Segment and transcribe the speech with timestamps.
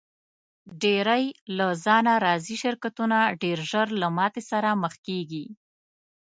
[0.81, 1.25] ډېری
[1.57, 5.45] له ځانه راضي شرکتونه ډېر ژر له ماتې سره مخ کیږي.